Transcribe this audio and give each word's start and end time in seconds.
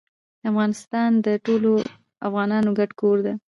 افغانستان 0.49 1.09
د 1.25 1.27
ټولو 1.45 1.71
افغانانو 2.27 2.69
ګډ 2.77 2.89
کور 3.01 3.17
ده. 3.25 3.33